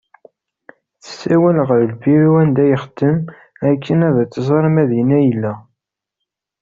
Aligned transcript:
Tessawal 1.03 1.57
ɣer 1.67 1.79
lbiru 1.91 2.31
anda 2.41 2.63
ixeddem 2.75 3.17
akken 3.69 3.99
ad 4.07 4.17
tẓer 4.33 4.65
ma 4.73 4.83
dinna 4.89 5.17
i 5.19 5.23
yella. 5.27 5.53